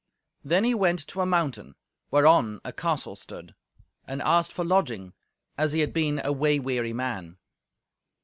Then 0.43 0.63
he 0.63 0.73
went 0.73 1.05
to 1.09 1.21
a 1.21 1.27
mountain, 1.27 1.75
whereon 2.09 2.59
a 2.65 2.73
castle 2.73 3.15
stood, 3.15 3.53
and 4.07 4.19
asked 4.23 4.51
for 4.51 4.65
lodging, 4.65 5.13
as 5.59 5.73
he 5.73 5.81
had 5.81 5.93
been 5.93 6.19
a 6.23 6.31
way 6.33 6.57
weary 6.57 6.91
man. 6.91 7.37